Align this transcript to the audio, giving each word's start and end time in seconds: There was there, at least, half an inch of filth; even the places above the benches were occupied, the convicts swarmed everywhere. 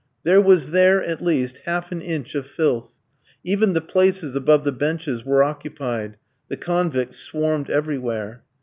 There 0.23 0.41
was 0.41 0.71
there, 0.71 1.03
at 1.03 1.21
least, 1.21 1.59
half 1.65 1.91
an 1.91 2.01
inch 2.01 2.33
of 2.33 2.47
filth; 2.47 2.93
even 3.43 3.73
the 3.73 3.81
places 3.81 4.35
above 4.35 4.63
the 4.63 4.71
benches 4.71 5.23
were 5.23 5.43
occupied, 5.43 6.17
the 6.47 6.57
convicts 6.57 7.17
swarmed 7.19 7.69
everywhere. 7.69 8.41